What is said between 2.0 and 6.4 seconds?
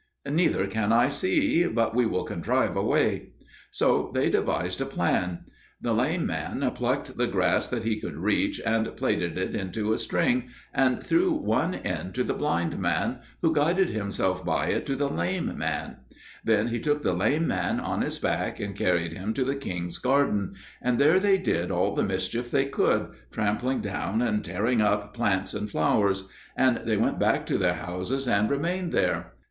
will contrive a way." So they devised a plan. The lame